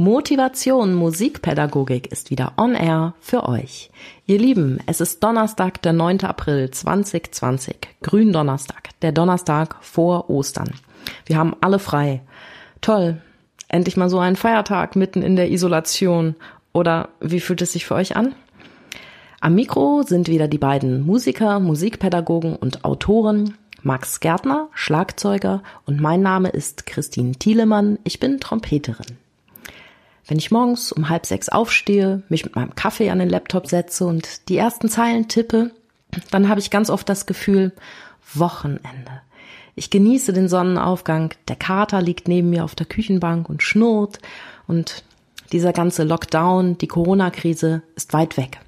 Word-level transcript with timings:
Motivation 0.00 0.94
Musikpädagogik 0.94 2.12
ist 2.12 2.30
wieder 2.30 2.52
on 2.56 2.76
air 2.76 3.14
für 3.18 3.48
euch. 3.48 3.90
Ihr 4.26 4.38
Lieben, 4.38 4.78
es 4.86 5.00
ist 5.00 5.24
Donnerstag, 5.24 5.82
der 5.82 5.92
9. 5.92 6.20
April 6.20 6.70
2020. 6.70 7.74
Gründonnerstag, 8.00 8.90
der 9.02 9.10
Donnerstag 9.10 9.74
vor 9.80 10.30
Ostern. 10.30 10.70
Wir 11.26 11.36
haben 11.36 11.56
alle 11.60 11.80
frei. 11.80 12.22
Toll. 12.80 13.20
Endlich 13.66 13.96
mal 13.96 14.08
so 14.08 14.20
ein 14.20 14.36
Feiertag 14.36 14.94
mitten 14.94 15.20
in 15.20 15.34
der 15.34 15.50
Isolation. 15.50 16.36
Oder 16.72 17.08
wie 17.18 17.40
fühlt 17.40 17.60
es 17.62 17.72
sich 17.72 17.84
für 17.84 17.96
euch 17.96 18.14
an? 18.14 18.36
Am 19.40 19.56
Mikro 19.56 20.04
sind 20.06 20.28
wieder 20.28 20.46
die 20.46 20.58
beiden 20.58 21.04
Musiker, 21.04 21.58
Musikpädagogen 21.58 22.54
und 22.54 22.84
Autoren 22.84 23.54
Max 23.82 24.20
Gärtner, 24.20 24.68
Schlagzeuger 24.74 25.64
und 25.86 26.00
mein 26.00 26.22
Name 26.22 26.50
ist 26.50 26.86
Christine 26.86 27.32
Thielemann. 27.32 27.98
Ich 28.04 28.20
bin 28.20 28.38
Trompeterin. 28.38 29.27
Wenn 30.28 30.38
ich 30.38 30.50
morgens 30.50 30.92
um 30.92 31.08
halb 31.08 31.24
sechs 31.24 31.48
aufstehe, 31.48 32.22
mich 32.28 32.44
mit 32.44 32.54
meinem 32.54 32.74
Kaffee 32.74 33.10
an 33.10 33.18
den 33.18 33.30
Laptop 33.30 33.66
setze 33.66 34.04
und 34.04 34.48
die 34.50 34.58
ersten 34.58 34.90
Zeilen 34.90 35.26
tippe, 35.26 35.70
dann 36.30 36.48
habe 36.50 36.60
ich 36.60 36.70
ganz 36.70 36.90
oft 36.90 37.08
das 37.08 37.26
Gefühl, 37.26 37.72
Wochenende. 38.34 39.22
Ich 39.74 39.88
genieße 39.88 40.34
den 40.34 40.48
Sonnenaufgang, 40.48 41.32
der 41.48 41.56
Kater 41.56 42.02
liegt 42.02 42.28
neben 42.28 42.50
mir 42.50 42.64
auf 42.64 42.74
der 42.74 42.84
Küchenbank 42.84 43.48
und 43.48 43.62
schnurrt 43.62 44.18
und 44.66 45.02
dieser 45.50 45.72
ganze 45.72 46.04
Lockdown, 46.04 46.76
die 46.76 46.88
Corona-Krise 46.88 47.82
ist 47.96 48.12
weit 48.12 48.36
weg. 48.36 48.60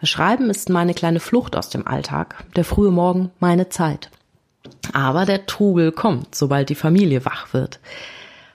Das 0.00 0.08
Schreiben 0.08 0.48
ist 0.48 0.70
meine 0.70 0.94
kleine 0.94 1.20
Flucht 1.20 1.54
aus 1.54 1.68
dem 1.68 1.86
Alltag, 1.86 2.44
der 2.56 2.64
frühe 2.64 2.90
Morgen 2.90 3.30
meine 3.40 3.68
Zeit. 3.68 4.10
Aber 4.94 5.26
der 5.26 5.44
Trubel 5.44 5.92
kommt, 5.92 6.34
sobald 6.34 6.70
die 6.70 6.74
Familie 6.74 7.26
wach 7.26 7.52
wird. 7.52 7.78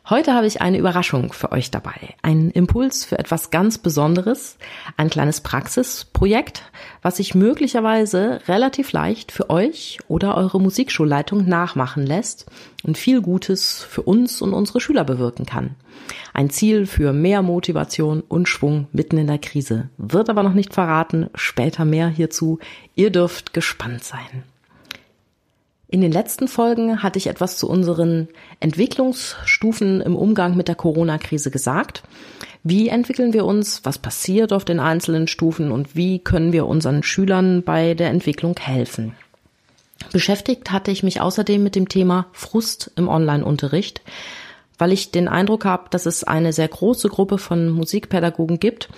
Heute 0.10 0.34
habe 0.34 0.48
ich 0.48 0.62
eine 0.62 0.78
Überraschung 0.78 1.32
für 1.32 1.54
euch 1.54 1.72
dabei. 1.72 2.16
Einen 2.22 2.52
Impuls 2.52 3.06
für 3.06 3.18
etwas 3.18 3.52
ganz 3.52 3.78
Besonderes, 3.78 4.58
ein 4.98 5.10
kleines 5.10 5.40
Praxisprojekt, 5.40 6.64
was 7.02 7.18
sich 7.18 7.36
möglicherweise 7.36 8.42
relativ 8.50 8.92
leicht 8.92 9.32
für 9.32 9.50
euch 9.50 10.00
oder 10.10 10.36
eure 10.36 10.60
Musikschulleitung 10.60 11.48
nachmachen 11.48 12.06
lässt 12.06 12.52
und 12.84 12.98
viel 12.98 13.22
Gutes 13.22 13.82
für 13.82 14.02
uns 14.02 14.42
und 14.42 14.54
unsere 14.54 14.82
Schüler 14.82 15.06
bewirken 15.06 15.46
kann. 15.46 15.76
Ein 16.34 16.50
Ziel 16.50 16.86
für 16.86 17.14
mehr 17.14 17.42
Motivation 17.42 18.20
und 18.20 18.50
Schwung 18.50 18.88
mitten 18.92 19.18
in 19.18 19.28
der 19.28 19.40
Krise. 19.40 19.88
Wird 19.98 20.30
aber 20.30 20.44
noch 20.44 20.54
nicht 20.54 20.74
verraten, 20.74 21.30
später 21.34 21.86
mehr 21.86 22.10
hierzu. 22.10 22.60
Ihr 22.96 23.10
dürft 23.10 23.54
gespannt 23.54 24.04
sein. 24.04 24.44
In 25.94 26.02
den 26.02 26.12
letzten 26.12 26.48
Folgen 26.48 27.04
hatte 27.04 27.20
ich 27.20 27.28
etwas 27.28 27.58
zu 27.58 27.70
unseren 27.70 28.28
Entwicklungsstufen 28.60 30.02
im 30.02 30.16
Umgang 30.16 30.58
mit 30.58 30.68
der 30.68 30.74
Corona-Krise 30.74 31.52
gesagt. 31.52 32.02
Wie 32.64 32.90
entwickeln 32.90 33.32
wir 33.32 33.46
uns? 33.46 33.82
Was 33.86 34.00
passiert 34.00 34.54
auf 34.54 34.66
den 34.66 34.80
einzelnen 34.80 35.28
Stufen? 35.28 35.72
Und 35.72 35.96
wie 35.96 36.18
können 36.18 36.52
wir 36.52 36.66
unseren 36.66 37.04
Schülern 37.04 37.62
bei 37.62 37.94
der 37.94 38.10
Entwicklung 38.10 38.56
helfen? 38.60 39.14
Beschäftigt 40.12 40.72
hatte 40.72 40.90
ich 40.90 41.04
mich 41.04 41.22
außerdem 41.22 41.62
mit 41.62 41.76
dem 41.76 41.88
Thema 41.88 42.26
Frust 42.32 42.90
im 42.96 43.08
Online-Unterricht, 43.08 44.02
weil 44.80 44.94
ich 44.94 45.12
den 45.12 45.28
Eindruck 45.28 45.64
habe, 45.64 45.92
dass 45.92 46.08
es 46.08 46.24
eine 46.24 46.54
sehr 46.54 46.70
große 46.70 47.08
Gruppe 47.08 47.38
von 47.38 47.70
Musikpädagogen 47.70 48.60
gibt, 48.60 48.90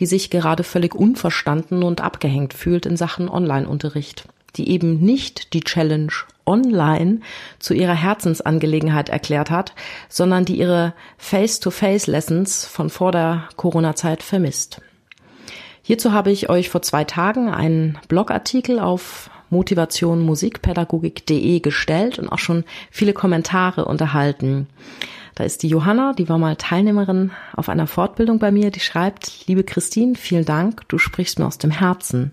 die 0.00 0.06
sich 0.06 0.28
gerade 0.28 0.64
völlig 0.64 0.96
unverstanden 0.96 1.84
und 1.84 2.00
abgehängt 2.00 2.52
fühlt 2.52 2.84
in 2.84 2.96
Sachen 2.96 3.28
Online-Unterricht 3.28 4.26
die 4.56 4.70
eben 4.70 5.00
nicht 5.00 5.54
die 5.54 5.60
Challenge 5.60 6.12
online 6.46 7.20
zu 7.58 7.74
ihrer 7.74 7.94
Herzensangelegenheit 7.94 9.08
erklärt 9.08 9.50
hat, 9.50 9.74
sondern 10.08 10.44
die 10.44 10.58
ihre 10.58 10.94
Face-to-Face-Lessons 11.18 12.66
von 12.66 12.90
vor 12.90 13.12
der 13.12 13.48
Corona-Zeit 13.56 14.22
vermisst. 14.22 14.80
Hierzu 15.82 16.12
habe 16.12 16.30
ich 16.30 16.48
euch 16.48 16.68
vor 16.68 16.82
zwei 16.82 17.02
Tagen 17.04 17.48
einen 17.48 17.98
Blogartikel 18.08 18.78
auf 18.78 19.30
motivationmusikpädagogik.de 19.50 21.60
gestellt 21.60 22.18
und 22.18 22.28
auch 22.28 22.38
schon 22.38 22.64
viele 22.90 23.12
Kommentare 23.12 23.84
unterhalten. 23.84 24.68
Da 25.34 25.44
ist 25.44 25.62
die 25.62 25.68
Johanna, 25.68 26.12
die 26.12 26.28
war 26.28 26.38
mal 26.38 26.56
Teilnehmerin 26.56 27.30
auf 27.54 27.68
einer 27.68 27.86
Fortbildung 27.86 28.38
bei 28.38 28.52
mir, 28.52 28.70
die 28.70 28.80
schreibt, 28.80 29.46
liebe 29.46 29.64
Christine, 29.64 30.14
vielen 30.14 30.44
Dank, 30.44 30.86
du 30.88 30.98
sprichst 30.98 31.38
mir 31.38 31.46
aus 31.46 31.58
dem 31.58 31.70
Herzen. 31.70 32.32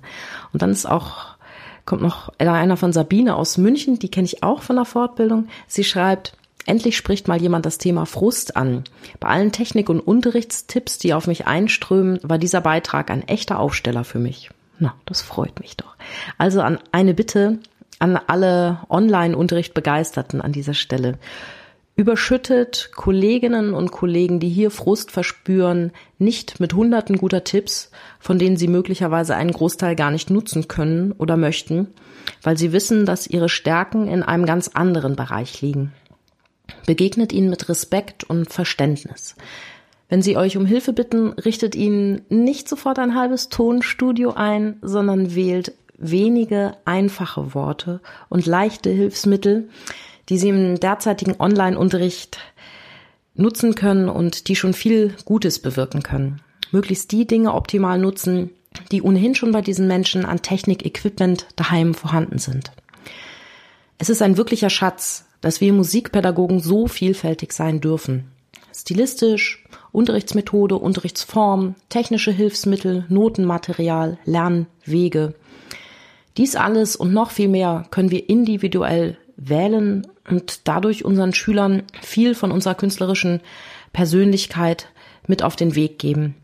Und 0.51 0.61
dann 0.61 0.71
ist 0.71 0.85
auch 0.85 1.38
kommt 1.89 2.01
noch 2.03 2.31
einer 2.37 2.77
von 2.77 2.93
Sabine 2.93 3.35
aus 3.35 3.57
München, 3.57 3.99
die 3.99 4.09
kenne 4.09 4.25
ich 4.25 4.43
auch 4.43 4.61
von 4.61 4.77
der 4.77 4.85
Fortbildung. 4.85 5.47
Sie 5.67 5.83
schreibt, 5.83 6.33
endlich 6.67 6.95
spricht 6.95 7.27
mal 7.27 7.41
jemand 7.41 7.65
das 7.65 7.79
Thema 7.79 8.05
Frust 8.05 8.55
an. 8.55 8.83
Bei 9.19 9.27
allen 9.27 9.51
Technik- 9.51 9.89
und 9.89 9.99
Unterrichtstipps, 9.99 10.99
die 10.99 11.15
auf 11.15 11.25
mich 11.25 11.47
einströmen, 11.47 12.19
war 12.21 12.37
dieser 12.37 12.61
Beitrag 12.61 13.09
ein 13.09 13.27
echter 13.27 13.59
Aufsteller 13.59 14.03
für 14.03 14.19
mich. 14.19 14.51
Na, 14.77 14.93
das 15.05 15.21
freut 15.23 15.59
mich 15.59 15.75
doch. 15.77 15.95
Also 16.37 16.61
an 16.61 16.77
eine 16.91 17.15
Bitte 17.15 17.57
an 17.97 18.17
alle 18.27 18.79
Online-Unterricht 18.89 19.73
Begeisterten 19.73 20.41
an 20.41 20.53
dieser 20.53 20.75
Stelle 20.75 21.17
überschüttet 21.99 22.91
Kolleginnen 22.95 23.73
und 23.73 23.91
Kollegen, 23.91 24.39
die 24.39 24.47
hier 24.47 24.71
Frust 24.71 25.11
verspüren, 25.11 25.91
nicht 26.17 26.61
mit 26.61 26.73
hunderten 26.73 27.17
guter 27.17 27.43
Tipps, 27.43 27.91
von 28.21 28.39
denen 28.39 28.55
sie 28.55 28.69
möglicherweise 28.69 29.35
einen 29.35 29.51
Großteil 29.51 29.97
gar 29.97 30.09
nicht 30.09 30.29
nutzen 30.29 30.69
können 30.69 31.11
oder 31.11 31.35
möchten, 31.35 31.87
weil 32.41 32.57
sie 32.57 32.71
wissen, 32.71 33.05
dass 33.05 33.27
ihre 33.27 33.49
Stärken 33.49 34.07
in 34.07 34.23
einem 34.23 34.45
ganz 34.45 34.69
anderen 34.69 35.17
Bereich 35.17 35.61
liegen. 35.61 35.91
Begegnet 36.85 37.33
ihnen 37.33 37.49
mit 37.49 37.67
Respekt 37.67 38.23
und 38.23 38.49
Verständnis. 38.49 39.35
Wenn 40.07 40.21
sie 40.21 40.37
euch 40.37 40.55
um 40.55 40.65
Hilfe 40.65 40.93
bitten, 40.93 41.33
richtet 41.33 41.75
ihnen 41.75 42.21
nicht 42.29 42.69
sofort 42.69 42.97
ein 42.97 43.13
halbes 43.13 43.49
Tonstudio 43.49 44.31
ein, 44.31 44.77
sondern 44.81 45.35
wählt 45.35 45.73
wenige 45.97 46.77
einfache 46.85 47.53
Worte 47.53 47.99
und 48.29 48.45
leichte 48.45 48.89
Hilfsmittel, 48.89 49.67
die 50.29 50.37
sie 50.37 50.49
im 50.49 50.79
derzeitigen 50.79 51.35
Online-Unterricht 51.39 52.39
nutzen 53.35 53.75
können 53.75 54.09
und 54.09 54.47
die 54.47 54.55
schon 54.55 54.73
viel 54.73 55.15
Gutes 55.25 55.59
bewirken 55.59 56.03
können. 56.03 56.41
Möglichst 56.71 57.11
die 57.11 57.25
Dinge 57.25 57.53
optimal 57.53 57.97
nutzen, 57.97 58.51
die 58.91 59.01
ohnehin 59.01 59.33
schon 59.33 59.51
bei 59.51 59.61
diesen 59.61 59.87
Menschen 59.87 60.25
an 60.25 60.41
Technik, 60.41 60.85
Equipment 60.85 61.47
daheim 61.55 61.93
vorhanden 61.93 62.37
sind. 62.37 62.71
Es 63.97 64.09
ist 64.09 64.21
ein 64.21 64.37
wirklicher 64.37 64.69
Schatz, 64.69 65.25
dass 65.41 65.61
wir 65.61 65.73
Musikpädagogen 65.73 66.59
so 66.59 66.87
vielfältig 66.87 67.53
sein 67.53 67.81
dürfen. 67.81 68.31
Stilistisch, 68.73 69.65
Unterrichtsmethode, 69.91 70.75
Unterrichtsform, 70.75 71.75
technische 71.89 72.31
Hilfsmittel, 72.31 73.05
Notenmaterial, 73.09 74.19
Lernwege. 74.25 75.33
Dies 76.37 76.55
alles 76.55 76.95
und 76.95 77.11
noch 77.11 77.31
viel 77.31 77.47
mehr 77.49 77.87
können 77.89 78.11
wir 78.11 78.29
individuell 78.29 79.17
wählen 79.39 80.07
und 80.29 80.67
dadurch 80.67 81.05
unseren 81.05 81.33
Schülern 81.33 81.83
viel 82.01 82.35
von 82.35 82.51
unserer 82.51 82.75
künstlerischen 82.75 83.41
Persönlichkeit 83.93 84.87
mit 85.27 85.43
auf 85.43 85.55
den 85.55 85.75
Weg 85.75 85.99
geben. 85.99 86.35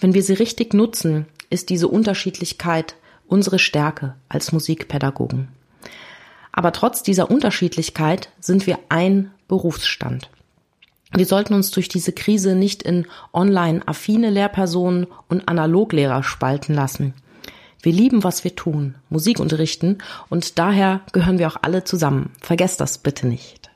Wenn 0.00 0.14
wir 0.14 0.22
sie 0.22 0.34
richtig 0.34 0.74
nutzen, 0.74 1.26
ist 1.48 1.70
diese 1.70 1.88
Unterschiedlichkeit 1.88 2.96
unsere 3.26 3.58
Stärke 3.58 4.14
als 4.28 4.52
Musikpädagogen. 4.52 5.48
Aber 6.52 6.72
trotz 6.72 7.02
dieser 7.02 7.30
Unterschiedlichkeit 7.30 8.30
sind 8.40 8.66
wir 8.66 8.78
ein 8.88 9.30
Berufsstand. 9.46 10.30
Wir 11.12 11.26
sollten 11.26 11.54
uns 11.54 11.70
durch 11.70 11.88
diese 11.88 12.12
Krise 12.12 12.54
nicht 12.54 12.82
in 12.82 13.06
online 13.32 13.86
affine 13.86 14.30
Lehrpersonen 14.30 15.06
und 15.28 15.48
Analoglehrer 15.48 16.22
spalten 16.22 16.74
lassen. 16.74 17.14
Wir 17.82 17.92
lieben, 17.92 18.24
was 18.24 18.44
wir 18.44 18.54
tun, 18.54 18.96
Musik 19.08 19.40
unterrichten 19.40 19.98
und 20.28 20.58
daher 20.58 21.00
gehören 21.12 21.38
wir 21.38 21.48
auch 21.48 21.56
alle 21.62 21.84
zusammen. 21.84 22.30
Vergesst 22.40 22.80
das 22.80 22.98
bitte 22.98 23.26
nicht. 23.26 23.70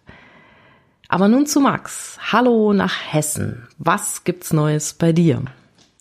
Aber 1.08 1.28
nun 1.28 1.46
zu 1.46 1.60
Max. 1.60 2.18
Hallo 2.32 2.72
nach 2.72 2.94
Hessen. 3.12 3.68
Was 3.78 4.24
gibt's 4.24 4.52
Neues 4.52 4.94
bei 4.94 5.12
dir? 5.12 5.42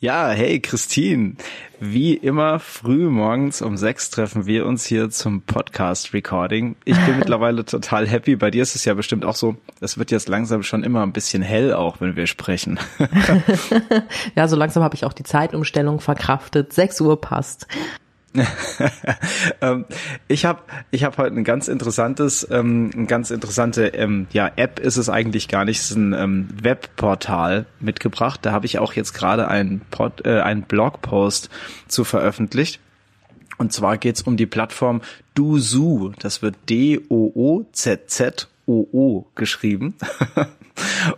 Ja, 0.04 0.32
hey 0.32 0.60
Christine. 0.60 1.36
Wie 1.80 2.14
immer 2.14 2.60
früh 2.60 3.08
morgens 3.10 3.62
um 3.62 3.78
sechs 3.78 4.10
treffen 4.10 4.46
wir 4.46 4.66
uns 4.66 4.86
hier 4.86 5.10
zum 5.10 5.44
Podcast-Recording. 5.44 6.76
Ich 6.84 7.00
bin 7.06 7.16
mittlerweile 7.20 7.64
total 7.64 8.06
happy. 8.06 8.36
Bei 8.36 8.52
dir 8.52 8.64
ist 8.64 8.76
es 8.76 8.84
ja 8.84 8.96
bestimmt 8.96 9.24
auch 9.24 9.38
so, 9.38 9.56
es 9.80 9.98
wird 9.98 10.12
jetzt 10.12 10.28
langsam 10.28 10.62
schon 10.62 10.84
immer 10.84 11.04
ein 11.04 11.14
bisschen 11.14 11.42
hell, 11.42 11.74
auch 11.74 12.02
wenn 12.02 12.18
wir 12.18 12.28
sprechen. 12.28 12.82
ja, 14.36 14.50
so 14.50 14.58
langsam 14.58 14.84
habe 14.84 14.94
ich 14.94 15.06
auch 15.06 15.14
die 15.14 15.24
Zeitumstellung 15.24 16.02
verkraftet. 16.02 16.74
Sechs 16.74 17.00
Uhr 17.00 17.22
passt. 17.22 17.68
ähm, 19.62 19.85
ich 20.27 20.45
habe 20.45 20.62
ich 20.91 21.03
hab 21.03 21.18
heute 21.18 21.35
ein 21.35 21.44
ganz 21.44 21.68
interessantes, 21.68 22.47
ähm, 22.50 22.91
ein 22.95 23.07
ganz 23.07 23.31
interessante 23.31 23.88
ähm, 23.88 24.27
ja, 24.31 24.51
App 24.56 24.80
ist 24.80 24.97
es 24.97 25.09
eigentlich 25.09 25.47
gar 25.47 25.65
nicht, 25.65 25.80
es 25.80 25.91
ist 25.91 25.97
ein 25.97 26.13
ähm, 26.13 26.47
Webportal 26.62 27.65
mitgebracht. 27.80 28.39
Da 28.44 28.51
habe 28.51 28.65
ich 28.65 28.80
auch 28.80 28.94
jetzt 28.94 29.13
gerade 29.13 29.47
einen, 29.47 29.81
äh, 30.24 30.39
einen 30.39 30.63
Blogpost 30.63 31.50
zu 31.88 32.03
veröffentlicht. 32.03 32.80
Und 33.57 33.71
zwar 33.71 33.97
geht's 33.97 34.24
um 34.24 34.35
die 34.35 34.47
Plattform 34.47 35.01
Doozoo. 35.35 36.13
Das 36.19 36.41
wird 36.41 36.56
D-O-O-Z-Z-O-O 36.69 37.06
geschrieben. 39.35 39.95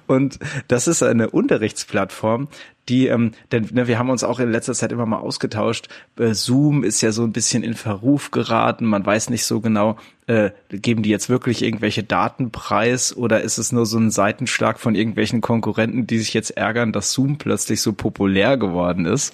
Und 0.07 0.39
das 0.67 0.88
ist 0.88 1.01
eine 1.01 1.29
Unterrichtsplattform, 1.29 2.50
die, 2.90 3.08
ähm, 3.08 3.32
denn 3.52 3.68
ne, 3.74 3.88
wir 3.88 3.98
haben 3.98 4.10
uns 4.10 4.24
auch 4.24 4.40
in 4.40 4.52
letzter 4.52 4.74
Zeit 4.74 4.92
immer 4.92 5.06
mal 5.06 5.18
ausgetauscht. 5.18 5.88
Äh, 6.20 6.34
Zoom 6.34 6.84
ist 6.84 7.02
ja 7.02 7.12
so 7.12 7.24
ein 7.24 7.32
bisschen 7.32 7.64
in 7.64 7.74
Verruf 7.74 8.32
geraten. 8.32 8.86
Man 8.86 9.06
weiß 9.06 9.30
nicht 9.30 9.46
so 9.46 9.60
genau, 9.60 9.98
äh, 10.28 10.52
geben 10.70 11.02
die 11.02 11.10
jetzt 11.10 11.30
wirklich 11.30 11.64
irgendwelche 11.64 12.04
Daten 12.04 12.52
preis 12.52 13.16
oder 13.16 13.42
ist 13.42 13.58
es 13.58 13.72
nur 13.72 13.86
so 13.86 13.98
ein 13.98 14.12
Seitenschlag 14.12 14.80
von 14.80 14.96
irgendwelchen 14.96 15.42
Konkurrenten, 15.42 16.06
die 16.06 16.20
sich 16.20 16.34
jetzt 16.34 16.52
ärgern, 16.52 16.92
dass 16.92 17.12
Zoom 17.12 17.38
plötzlich 17.38 17.82
so 17.82 17.94
populär 17.94 18.58
geworden 18.58 19.06
ist? 19.06 19.34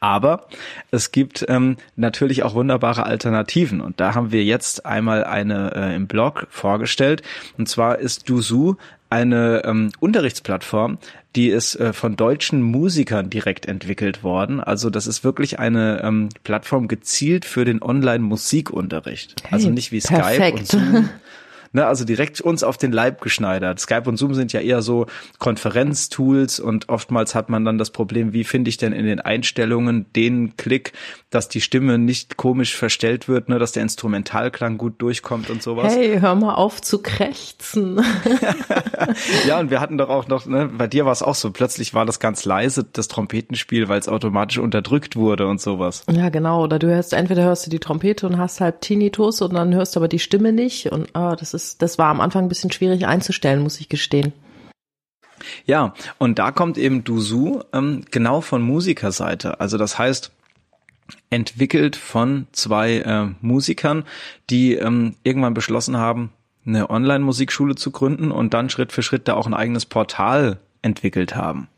Aber 0.00 0.48
es 0.90 1.12
gibt 1.12 1.44
ähm, 1.48 1.76
natürlich 1.96 2.42
auch 2.42 2.54
wunderbare 2.54 3.04
Alternativen 3.04 3.80
und 3.80 4.00
da 4.00 4.14
haben 4.14 4.32
wir 4.32 4.44
jetzt 4.44 4.86
einmal 4.86 5.24
eine 5.24 5.72
äh, 5.74 5.94
im 5.94 6.06
Blog 6.06 6.46
vorgestellt 6.50 7.22
und 7.56 7.68
zwar 7.68 7.98
ist 7.98 8.28
Duzu 8.28 8.76
eine 9.10 9.62
ähm, 9.64 9.90
Unterrichtsplattform, 10.00 10.98
die 11.34 11.48
ist 11.48 11.76
äh, 11.76 11.92
von 11.92 12.16
deutschen 12.16 12.62
Musikern 12.62 13.30
direkt 13.30 13.66
entwickelt 13.66 14.22
worden. 14.22 14.60
Also 14.60 14.90
das 14.90 15.06
ist 15.06 15.24
wirklich 15.24 15.58
eine 15.58 16.02
ähm, 16.02 16.28
Plattform 16.44 16.88
gezielt 16.88 17.44
für 17.44 17.64
den 17.64 17.82
Online-Musikunterricht. 17.82 19.36
Hey, 19.44 19.52
also 19.52 19.70
nicht 19.70 19.92
wie 19.92 20.00
Skype 20.00 20.52
und 20.52 20.66
Zoom. 20.66 21.08
Ne, 21.72 21.86
also 21.86 22.04
direkt 22.04 22.40
uns 22.40 22.62
auf 22.62 22.78
den 22.78 22.92
Leib 22.92 23.20
geschneidert. 23.20 23.78
Skype 23.80 24.04
und 24.06 24.16
Zoom 24.16 24.34
sind 24.34 24.52
ja 24.52 24.60
eher 24.60 24.80
so 24.80 25.06
Konferenztools 25.38 26.60
und 26.60 26.88
oftmals 26.88 27.34
hat 27.34 27.50
man 27.50 27.64
dann 27.64 27.76
das 27.76 27.90
Problem, 27.90 28.32
wie 28.32 28.44
finde 28.44 28.70
ich 28.70 28.78
denn 28.78 28.92
in 28.92 29.04
den 29.04 29.20
Einstellungen 29.20 30.06
den 30.14 30.56
Klick, 30.56 30.92
dass 31.30 31.48
die 31.48 31.60
Stimme 31.60 31.98
nicht 31.98 32.38
komisch 32.38 32.74
verstellt 32.74 33.28
wird, 33.28 33.48
ne, 33.50 33.58
dass 33.58 33.72
der 33.72 33.82
Instrumentalklang 33.82 34.78
gut 34.78 35.02
durchkommt 35.02 35.50
und 35.50 35.62
sowas. 35.62 35.94
Hey, 35.94 36.20
hör 36.20 36.34
mal 36.34 36.54
auf 36.54 36.80
zu 36.80 37.02
krächzen. 37.02 38.00
ja, 39.46 39.60
und 39.60 39.70
wir 39.70 39.80
hatten 39.80 39.98
doch 39.98 40.08
auch 40.08 40.26
noch, 40.28 40.46
ne, 40.46 40.70
bei 40.72 40.86
dir 40.86 41.04
war 41.04 41.12
es 41.12 41.22
auch 41.22 41.34
so, 41.34 41.50
plötzlich 41.50 41.92
war 41.92 42.06
das 42.06 42.18
ganz 42.18 42.46
leise, 42.46 42.84
das 42.84 43.08
Trompetenspiel, 43.08 43.88
weil 43.88 44.00
es 44.00 44.08
automatisch 44.08 44.58
unterdrückt 44.58 45.16
wurde 45.16 45.46
und 45.46 45.60
sowas. 45.60 46.04
Ja, 46.10 46.30
genau. 46.30 46.64
Oder 46.64 46.78
du 46.78 46.86
hörst, 46.88 47.12
entweder 47.12 47.42
hörst 47.42 47.66
du 47.66 47.70
die 47.70 47.78
Trompete 47.78 48.26
und 48.26 48.38
hast 48.38 48.60
halt 48.60 48.80
Tinnitus 48.80 49.42
und 49.42 49.52
dann 49.52 49.74
hörst 49.74 49.96
du 49.96 50.00
aber 50.00 50.08
die 50.08 50.18
Stimme 50.18 50.52
nicht 50.52 50.90
und 50.90 51.08
ah, 51.14 51.36
das 51.36 51.52
ist 51.52 51.57
ist, 51.58 51.82
das 51.82 51.98
war 51.98 52.06
am 52.06 52.20
Anfang 52.20 52.44
ein 52.44 52.48
bisschen 52.48 52.70
schwierig 52.70 53.06
einzustellen, 53.06 53.62
muss 53.62 53.80
ich 53.80 53.88
gestehen. 53.88 54.32
Ja, 55.66 55.94
und 56.18 56.38
da 56.38 56.50
kommt 56.52 56.78
eben 56.78 57.04
Duzu 57.04 57.62
ähm, 57.72 58.04
genau 58.10 58.40
von 58.40 58.62
Musikerseite. 58.62 59.60
Also 59.60 59.76
das 59.78 59.98
heißt, 59.98 60.32
entwickelt 61.30 61.96
von 61.96 62.46
zwei 62.52 62.98
äh, 62.98 63.26
Musikern, 63.40 64.04
die 64.50 64.74
ähm, 64.74 65.14
irgendwann 65.22 65.54
beschlossen 65.54 65.96
haben, 65.96 66.32
eine 66.66 66.90
Online-Musikschule 66.90 67.74
zu 67.74 67.90
gründen 67.90 68.30
und 68.30 68.54
dann 68.54 68.70
Schritt 68.70 68.92
für 68.92 69.02
Schritt 69.02 69.26
da 69.26 69.34
auch 69.34 69.46
ein 69.46 69.54
eigenes 69.54 69.86
Portal 69.86 70.58
entwickelt 70.82 71.34
haben. 71.34 71.68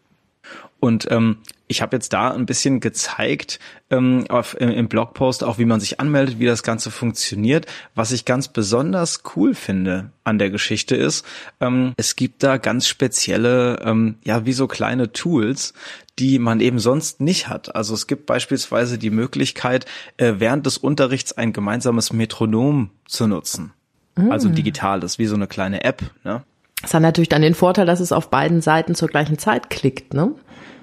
Und 0.80 1.10
ähm, 1.10 1.38
ich 1.68 1.82
habe 1.82 1.96
jetzt 1.96 2.12
da 2.12 2.30
ein 2.30 2.46
bisschen 2.46 2.80
gezeigt 2.80 3.60
ähm, 3.90 4.24
auf, 4.28 4.58
im, 4.58 4.70
im 4.70 4.88
Blogpost 4.88 5.44
auch, 5.44 5.58
wie 5.58 5.66
man 5.66 5.78
sich 5.78 6.00
anmeldet, 6.00 6.38
wie 6.38 6.46
das 6.46 6.62
Ganze 6.62 6.90
funktioniert. 6.90 7.66
Was 7.94 8.10
ich 8.10 8.24
ganz 8.24 8.48
besonders 8.48 9.22
cool 9.36 9.54
finde 9.54 10.10
an 10.24 10.38
der 10.38 10.50
Geschichte 10.50 10.96
ist, 10.96 11.24
ähm, 11.60 11.92
es 11.96 12.16
gibt 12.16 12.42
da 12.42 12.56
ganz 12.56 12.88
spezielle, 12.88 13.78
ähm, 13.84 14.16
ja, 14.24 14.46
wie 14.46 14.52
so 14.52 14.66
kleine 14.66 15.12
Tools, 15.12 15.74
die 16.18 16.38
man 16.38 16.60
eben 16.60 16.78
sonst 16.78 17.20
nicht 17.20 17.48
hat. 17.48 17.74
Also 17.76 17.94
es 17.94 18.06
gibt 18.06 18.26
beispielsweise 18.26 18.98
die 18.98 19.10
Möglichkeit, 19.10 19.86
äh, 20.16 20.34
während 20.38 20.66
des 20.66 20.78
Unterrichts 20.78 21.32
ein 21.32 21.52
gemeinsames 21.52 22.12
Metronom 22.12 22.90
zu 23.06 23.26
nutzen. 23.26 23.72
Mm. 24.16 24.32
Also 24.32 24.48
digital, 24.48 25.00
das 25.00 25.12
ist 25.12 25.18
wie 25.18 25.26
so 25.26 25.36
eine 25.36 25.46
kleine 25.46 25.84
App. 25.84 26.02
Ne? 26.24 26.42
Das 26.82 26.94
hat 26.94 27.02
natürlich 27.02 27.28
dann 27.28 27.42
den 27.42 27.54
Vorteil, 27.54 27.86
dass 27.86 28.00
es 28.00 28.12
auf 28.12 28.30
beiden 28.30 28.60
Seiten 28.60 28.94
zur 28.94 29.08
gleichen 29.08 29.38
Zeit 29.38 29.70
klickt, 29.70 30.14
ne? 30.14 30.34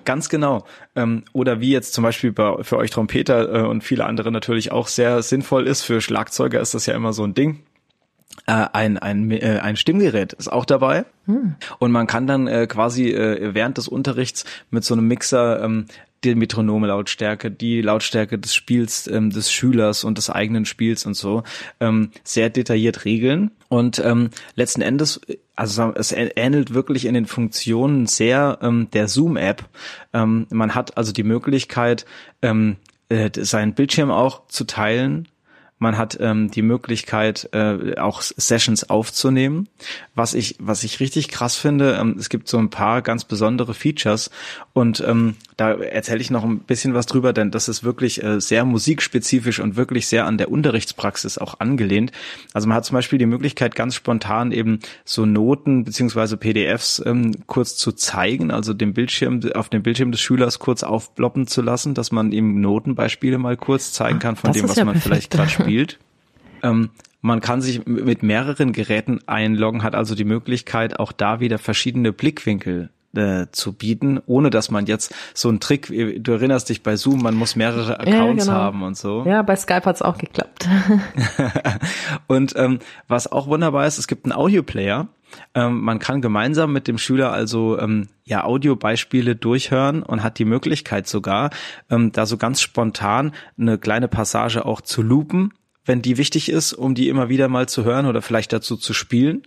Ganz 0.08 0.30
genau. 0.30 0.64
Ähm, 0.96 1.26
oder 1.34 1.60
wie 1.60 1.70
jetzt 1.70 1.94
zum 1.94 2.02
Beispiel 2.02 2.32
bei, 2.32 2.64
für 2.64 2.78
euch 2.78 2.92
Trompeter 2.92 3.54
äh, 3.54 3.68
und 3.68 3.84
viele 3.84 4.06
andere 4.06 4.32
natürlich 4.32 4.72
auch 4.72 4.88
sehr 4.88 5.22
sinnvoll 5.22 5.68
ist. 5.68 5.82
Für 5.82 6.00
Schlagzeuger 6.00 6.62
ist 6.62 6.74
das 6.74 6.86
ja 6.86 6.96
immer 6.96 7.12
so 7.12 7.26
ein 7.26 7.34
Ding. 7.34 7.60
Äh, 8.46 8.68
ein, 8.72 8.98
ein, 8.98 9.30
äh, 9.32 9.60
ein 9.62 9.76
Stimmgerät 9.76 10.32
ist 10.32 10.50
auch 10.50 10.64
dabei. 10.64 11.04
Hm. 11.26 11.56
Und 11.80 11.92
man 11.92 12.08
kann 12.08 12.26
dann 12.26 12.48
äh, 12.48 12.68
quasi 12.68 13.10
äh, 13.10 13.54
während 13.54 13.78
des 13.78 13.90
Unterrichts 13.90 14.46
mit 14.70 14.86
so 14.86 14.94
einem 14.94 15.10
Mixer 15.10 15.62
ähm, 15.62 15.88
die 16.24 16.36
Metronome 16.36 16.88
Lautstärke, 16.88 17.52
die 17.52 17.82
Lautstärke 17.82 18.40
des 18.40 18.54
Spiels 18.54 19.08
ähm, 19.08 19.30
des 19.30 19.52
Schülers 19.52 20.04
und 20.04 20.18
des 20.18 20.30
eigenen 20.30 20.66
Spiels 20.66 21.06
und 21.06 21.14
so 21.14 21.44
ähm, 21.80 22.12
sehr 22.24 22.50
detailliert 22.50 23.06
regeln 23.06 23.52
und 23.70 24.00
ähm, 24.00 24.30
letzten 24.56 24.82
Endes 24.82 25.22
also 25.56 25.92
es 25.96 26.12
ähnelt 26.12 26.74
wirklich 26.76 27.06
in 27.06 27.16
den 27.16 27.26
Funktionen 27.26 28.06
sehr 28.06 28.60
ähm, 28.62 28.90
der 28.94 29.08
Zoom-App. 29.08 29.68
Ähm, 30.14 30.46
man 30.52 30.76
hat 30.76 30.98
also 30.98 31.12
die 31.12 31.24
Möglichkeit, 31.24 32.06
ähm, 32.44 32.78
äh, 33.10 33.32
seinen 33.34 33.74
Bildschirm 33.74 34.12
auch 34.12 34.46
zu 34.48 34.66
teilen 34.66 35.28
man 35.80 35.98
hat 35.98 36.18
ähm, 36.20 36.50
die 36.50 36.62
Möglichkeit, 36.62 37.50
äh, 37.54 37.98
auch 37.98 38.22
Sessions 38.22 38.90
aufzunehmen. 38.90 39.70
Was 40.16 40.34
ich, 40.34 40.56
was 40.60 40.84
ich 40.84 41.00
richtig 41.00 41.30
krass 41.30 41.56
finde, 41.56 41.98
ähm, 42.00 42.16
es 42.18 42.30
gibt 42.30 42.48
so 42.48 42.58
ein 42.58 42.70
paar 42.70 43.02
ganz 43.02 43.24
besondere 43.24 43.74
Features 43.74 44.32
und 44.74 45.04
ähm, 45.06 45.36
da 45.56 45.72
erzähle 45.72 46.22
ich 46.22 46.30
noch 46.30 46.44
ein 46.44 46.60
bisschen 46.60 46.94
was 46.94 47.08
drüber, 47.08 47.34
denn 47.34 47.52
das 47.52 47.68
ist 47.68 47.84
wirklich 47.84 48.24
äh, 48.24 48.40
sehr 48.40 48.64
musikspezifisch 48.64 49.60
und 49.60 49.76
wirklich 49.76 50.08
sehr 50.08 50.26
an 50.26 50.38
der 50.38 50.52
Unterrichtspraxis 50.52 51.38
auch 51.38 51.60
angelehnt. 51.60 52.12
Also 52.54 52.68
man 52.68 52.78
hat 52.78 52.86
zum 52.86 52.94
Beispiel 52.96 53.20
die 53.20 53.26
Möglichkeit, 53.26 53.76
ganz 53.76 53.96
spontan 53.96 54.52
eben 54.52 54.80
so 55.04 55.26
Noten 55.26 55.84
beziehungsweise 55.84 56.38
PDFs 56.38 57.02
ähm, 57.06 57.32
kurz 57.48 57.76
zu 57.76 57.92
zeigen, 57.92 58.52
also 58.52 58.74
dem 58.74 58.94
Bildschirm, 58.94 59.42
auf 59.56 59.70
dem 59.70 59.84
Bildschirm 59.84 60.12
des 60.12 60.22
Schülers 60.22 60.60
kurz 60.60 60.84
aufploppen 60.84 61.48
zu 61.48 61.62
lassen, 61.62 61.94
dass 61.96 62.12
man 62.12 62.32
ihm 62.32 62.62
Notenbeispiele 62.62 63.38
mal 63.38 63.58
kurz 63.58 63.94
zeigen 63.94 64.20
kann 64.20 64.36
von 64.36 64.50
das 64.52 64.58
dem, 64.58 64.70
was 64.70 64.76
ja 64.76 64.86
man 64.86 64.94
perfekt. 64.94 65.08
vielleicht 65.08 65.32
gerade 65.32 65.67
spielt. 65.68 66.00
Ähm, 66.64 66.90
man 67.22 67.42
kann 67.42 67.62
sich 67.62 67.86
mit 67.86 68.24
mehreren 68.24 68.74
Geräten 68.74 69.20
einloggen, 69.28 69.84
hat 69.84 69.96
also 69.96 70.16
die 70.16 70.24
Möglichkeit, 70.24 71.00
auch 71.00 71.12
da 71.12 71.40
wieder 71.40 71.58
verschiedene 71.58 72.14
Blickwinkel 72.14 72.90
äh, 73.16 73.48
zu 73.52 73.74
bieten, 73.74 74.20
ohne 74.28 74.50
dass 74.50 74.70
man 74.70 74.86
jetzt 74.86 75.14
so 75.34 75.50
einen 75.50 75.60
Trick, 75.60 75.88
du 75.88 76.32
erinnerst 76.32 76.70
dich 76.70 76.84
bei 76.84 76.96
Zoom, 76.96 77.22
man 77.22 77.36
muss 77.36 77.56
mehrere 77.56 78.00
Accounts 78.00 78.46
ja, 78.46 78.54
genau. 78.54 78.64
haben 78.64 78.84
und 78.84 78.98
so. 78.98 79.26
Ja, 79.26 79.42
bei 79.42 79.56
Skype 79.56 79.84
hat's 79.86 80.02
auch 80.02 80.18
geklappt. 80.18 80.68
und 82.28 82.54
ähm, 82.56 82.80
was 83.08 83.32
auch 83.32 83.48
wunderbar 83.48 83.88
ist, 83.88 83.98
es 83.98 84.08
gibt 84.08 84.26
einen 84.26 84.34
Audioplayer. 84.34 85.08
Ähm, 85.54 85.82
man 85.82 86.00
kann 86.00 86.22
gemeinsam 86.22 86.74
mit 86.74 86.88
dem 86.88 86.98
Schüler 86.98 87.32
also 87.32 87.80
ähm, 87.80 88.08
ja 88.24 88.44
Audiobeispiele 88.44 89.36
durchhören 89.36 90.04
und 90.04 90.24
hat 90.24 90.40
die 90.40 90.46
Möglichkeit 90.46 91.08
sogar, 91.08 91.50
ähm, 91.90 92.12
da 92.12 92.26
so 92.26 92.38
ganz 92.38 92.62
spontan 92.62 93.34
eine 93.60 93.78
kleine 93.78 94.08
Passage 94.08 94.66
auch 94.66 94.82
zu 94.82 95.02
loopen, 95.02 95.54
wenn 95.86 96.02
die 96.02 96.18
wichtig 96.18 96.50
ist, 96.50 96.74
um 96.74 96.96
die 96.96 97.10
immer 97.10 97.30
wieder 97.30 97.48
mal 97.48 97.68
zu 97.68 97.84
hören 97.84 98.06
oder 98.06 98.22
vielleicht 98.22 98.54
dazu 98.54 98.76
zu 98.78 98.94
spielen. 98.94 99.44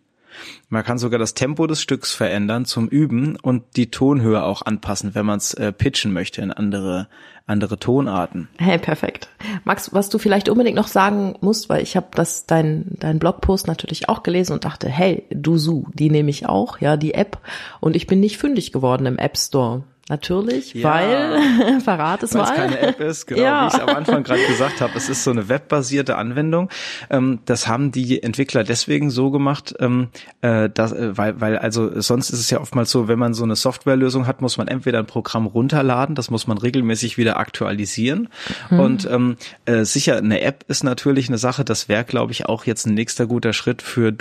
Man 0.69 0.85
kann 0.85 0.99
sogar 0.99 1.19
das 1.19 1.35
Tempo 1.35 1.67
des 1.67 1.81
Stücks 1.81 2.13
verändern 2.15 2.65
zum 2.65 2.89
Üben 2.89 3.37
und 3.37 3.65
die 3.77 3.91
Tonhöhe 3.91 4.43
auch 4.43 4.63
anpassen, 4.63 5.15
wenn 5.15 5.27
man 5.27 5.39
es 5.39 5.55
äh, 5.55 5.73
pitchen 5.73 6.13
möchte 6.13 6.43
in 6.43 6.53
andere 6.53 7.09
andere 7.47 7.79
Tonarten. 7.79 8.49
Hey, 8.59 8.79
perfekt. 8.79 9.29
Max, 9.65 9.93
was 9.93 10.09
du 10.09 10.19
vielleicht 10.19 10.49
unbedingt 10.49 10.77
noch 10.77 10.87
sagen 10.87 11.35
musst, 11.41 11.69
weil 11.69 11.83
ich 11.83 11.97
habe 11.97 12.07
das 12.15 12.47
dein 12.47 12.97
dein 13.01 13.19
Blogpost 13.19 13.67
natürlich 13.67 14.09
auch 14.09 14.23
gelesen 14.23 14.53
und 14.53 14.65
dachte, 14.65 14.89
hey, 14.89 15.25
Duzu, 15.31 15.89
die 15.93 16.11
nehme 16.11 16.31
ich 16.31 16.47
auch, 16.47 16.81
ja, 16.81 16.97
die 16.97 17.15
App 17.15 17.39
und 17.81 17.97
ich 17.97 18.07
bin 18.07 18.21
nicht 18.21 18.39
fündig 18.39 18.73
geworden 18.73 19.07
im 19.07 19.19
App 19.19 19.37
Store. 19.37 19.83
Natürlich, 20.11 20.75
ja, 20.75 20.93
weil, 20.93 21.81
verrat 21.81 22.25
es 22.25 22.35
mal. 22.35 22.41
Weil 22.41 22.51
es 22.51 22.57
keine 22.57 22.79
App 22.81 23.01
ist, 23.01 23.27
genau, 23.27 23.43
ja. 23.43 23.63
wie 23.63 23.69
ich 23.69 23.75
es 23.75 23.81
am 23.81 23.97
Anfang 23.97 24.25
gerade 24.25 24.45
gesagt 24.45 24.81
habe. 24.81 24.93
Es 24.97 25.09
ist 25.09 25.23
so 25.23 25.31
eine 25.31 25.49
webbasierte 25.49 26.17
Anwendung. 26.17 26.69
Ähm, 27.11 27.39
das 27.45 27.69
haben 27.69 27.93
die 27.93 28.21
Entwickler 28.21 28.65
deswegen 28.65 29.11
so 29.11 29.31
gemacht, 29.31 29.73
ähm, 29.79 30.09
äh, 30.41 30.69
dass, 30.69 30.91
äh, 30.91 31.17
weil, 31.17 31.41
weil 31.41 31.59
also 31.59 32.01
sonst 32.01 32.31
ist 32.31 32.41
es 32.41 32.51
ja 32.51 32.61
oftmals 32.61 32.91
so, 32.91 33.07
wenn 33.07 33.21
man 33.21 33.35
so 33.35 33.45
eine 33.45 33.55
Softwarelösung 33.55 34.27
hat, 34.27 34.43
muss 34.43 34.59
man 34.59 34.67
entweder 34.67 34.99
ein 34.99 35.07
Programm 35.07 35.47
runterladen, 35.47 36.17
das 36.17 36.29
muss 36.29 36.49
man 36.49 36.59
regelmäßig 36.59 37.17
wieder 37.17 37.39
aktualisieren. 37.39 38.29
Mhm. 38.69 38.81
Und 38.81 39.09
ähm, 39.09 39.37
äh, 39.65 39.85
sicher, 39.85 40.17
eine 40.17 40.41
App 40.41 40.65
ist 40.67 40.83
natürlich 40.83 41.29
eine 41.29 41.39
Sache, 41.39 41.65
das 41.65 41.89
wäre, 41.89 42.03
glaube 42.03 42.33
ich, 42.33 42.47
auch 42.47 42.67
jetzt 42.67 42.85
ein 42.85 42.95
nächster 42.95 43.27
guter 43.27 43.53
Schritt 43.53 43.81
für. 43.81 44.13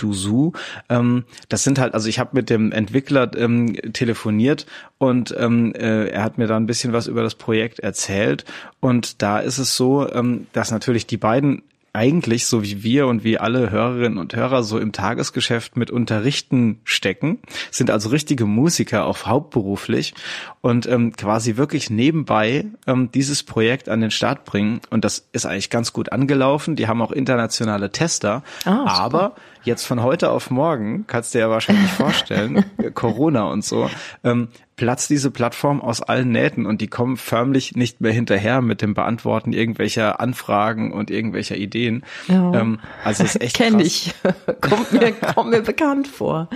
Ähm, 0.88 1.24
das 1.48 1.64
sind 1.64 1.80
halt, 1.80 1.94
also 1.94 2.08
ich 2.08 2.20
habe 2.20 2.30
mit 2.34 2.48
dem 2.48 2.70
Entwickler 2.70 3.28
ähm, 3.36 3.74
telefoniert 3.92 4.66
und 5.00 5.34
ähm, 5.38 5.72
äh, 5.74 6.08
er 6.08 6.22
hat 6.22 6.36
mir 6.36 6.46
da 6.46 6.58
ein 6.58 6.66
bisschen 6.66 6.92
was 6.92 7.06
über 7.06 7.22
das 7.22 7.34
Projekt 7.34 7.80
erzählt 7.80 8.44
und 8.80 9.22
da 9.22 9.38
ist 9.38 9.56
es 9.56 9.74
so, 9.74 10.06
ähm, 10.12 10.46
dass 10.52 10.70
natürlich 10.70 11.06
die 11.06 11.16
beiden 11.16 11.62
eigentlich, 11.92 12.46
so 12.46 12.62
wie 12.62 12.82
wir 12.82 13.06
und 13.06 13.24
wie 13.24 13.38
alle 13.38 13.70
Hörerinnen 13.70 14.18
und 14.18 14.36
Hörer 14.36 14.62
so 14.62 14.78
im 14.78 14.92
Tagesgeschäft 14.92 15.76
mit 15.76 15.90
Unterrichten 15.90 16.80
stecken, 16.84 17.38
sind 17.70 17.90
also 17.90 18.10
richtige 18.10 18.46
Musiker, 18.46 19.06
auch 19.06 19.26
hauptberuflich 19.26 20.14
und 20.60 20.86
ähm, 20.86 21.12
quasi 21.16 21.56
wirklich 21.56 21.90
nebenbei 21.90 22.66
ähm, 22.86 23.10
dieses 23.12 23.42
Projekt 23.42 23.88
an 23.88 24.00
den 24.00 24.10
Start 24.10 24.44
bringen. 24.44 24.80
Und 24.90 25.04
das 25.04 25.28
ist 25.32 25.46
eigentlich 25.46 25.70
ganz 25.70 25.92
gut 25.92 26.12
angelaufen. 26.12 26.76
Die 26.76 26.86
haben 26.86 27.02
auch 27.02 27.12
internationale 27.12 27.90
Tester. 27.90 28.44
Ah, 28.64 28.84
aber 28.86 29.34
jetzt 29.64 29.84
von 29.84 30.02
heute 30.02 30.30
auf 30.30 30.50
morgen, 30.50 31.06
kannst 31.06 31.34
du 31.34 31.38
dir 31.38 31.44
ja 31.44 31.50
wahrscheinlich 31.50 31.90
vorstellen, 31.90 32.64
Corona 32.94 33.44
und 33.44 33.64
so, 33.64 33.90
ähm, 34.22 34.48
platzt 34.80 35.10
diese 35.10 35.30
Plattform 35.30 35.82
aus 35.82 36.00
allen 36.00 36.32
Nähten 36.32 36.64
und 36.64 36.80
die 36.80 36.88
kommen 36.88 37.18
förmlich 37.18 37.76
nicht 37.76 38.00
mehr 38.00 38.12
hinterher 38.12 38.62
mit 38.62 38.80
dem 38.80 38.94
Beantworten 38.94 39.52
irgendwelcher 39.52 40.20
Anfragen 40.20 40.90
und 40.90 41.10
irgendwelcher 41.10 41.56
Ideen. 41.56 42.02
Ja. 42.28 42.54
Ähm, 42.54 42.80
also 43.04 43.22
ist 43.22 43.38
echt 43.42 43.56
Kenn 43.56 43.78
ich. 43.78 44.14
kommt 44.62 44.90
mir, 44.94 45.12
kommt 45.12 45.50
mir 45.50 45.60
bekannt 45.60 46.08
vor. 46.08 46.48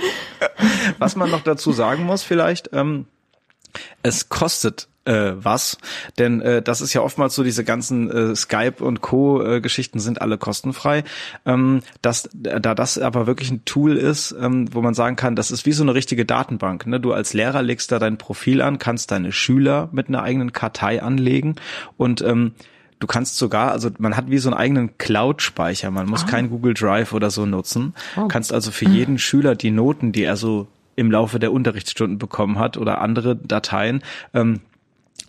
Was 0.98 1.16
man 1.16 1.30
noch 1.30 1.42
dazu 1.42 1.72
sagen 1.72 2.04
muss 2.04 2.22
vielleicht, 2.22 2.70
ähm, 2.72 3.04
es 4.02 4.30
kostet 4.30 4.88
äh, 5.04 5.32
was, 5.36 5.78
denn 6.18 6.40
äh, 6.40 6.62
das 6.62 6.80
ist 6.80 6.94
ja 6.94 7.02
oftmals 7.02 7.34
so 7.34 7.42
diese 7.42 7.64
ganzen 7.64 8.10
äh, 8.10 8.36
Skype 8.36 8.82
und 8.82 9.00
Co. 9.00 9.42
Äh, 9.42 9.60
Geschichten 9.60 9.98
sind 9.98 10.20
alle 10.20 10.38
kostenfrei. 10.38 11.04
Ähm, 11.46 11.80
dass, 12.02 12.28
da 12.32 12.74
das 12.74 12.98
aber 12.98 13.26
wirklich 13.26 13.50
ein 13.50 13.64
Tool 13.64 13.96
ist, 13.96 14.34
ähm, 14.40 14.72
wo 14.72 14.82
man 14.82 14.94
sagen 14.94 15.16
kann, 15.16 15.36
das 15.36 15.50
ist 15.50 15.66
wie 15.66 15.72
so 15.72 15.82
eine 15.82 15.94
richtige 15.94 16.24
Datenbank. 16.24 16.86
Ne? 16.86 17.00
Du 17.00 17.12
als 17.12 17.34
Lehrer 17.34 17.62
legst 17.62 17.92
da 17.92 17.98
dein 17.98 18.18
Profil 18.18 18.62
an, 18.62 18.78
kannst 18.78 19.10
deine 19.10 19.32
Schüler 19.32 19.88
mit 19.92 20.08
einer 20.08 20.22
eigenen 20.22 20.52
Kartei 20.52 21.02
anlegen 21.02 21.56
und 21.96 22.22
ähm, 22.22 22.52
Du 23.00 23.08
kannst 23.08 23.36
sogar, 23.36 23.72
also 23.72 23.90
man 23.98 24.16
hat 24.16 24.30
wie 24.30 24.38
so 24.38 24.48
einen 24.48 24.56
eigenen 24.56 24.96
Cloud-Speicher. 24.96 25.90
Man 25.90 26.06
muss 26.06 26.24
ah. 26.24 26.26
kein 26.26 26.48
Google 26.48 26.72
Drive 26.72 27.12
oder 27.12 27.28
so 27.28 27.44
nutzen. 27.44 27.92
Oh. 28.16 28.28
Kannst 28.28 28.50
also 28.50 28.70
für 28.70 28.86
jeden 28.86 29.18
Schüler 29.18 29.56
die 29.56 29.72
Noten, 29.72 30.12
die 30.12 30.22
er 30.22 30.36
so 30.36 30.68
im 30.96 31.10
Laufe 31.10 31.38
der 31.38 31.52
Unterrichtsstunden 31.52 32.18
bekommen 32.18 32.58
hat 32.58 32.78
oder 32.78 33.02
andere 33.02 33.36
Dateien, 33.36 34.02
ähm, 34.32 34.60